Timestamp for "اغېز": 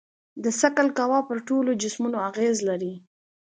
2.29-2.57